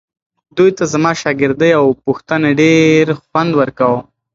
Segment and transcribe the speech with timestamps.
[0.57, 3.99] دوی ته زما شاګردۍ او پوښتنو ډېر خوند ورکاوو.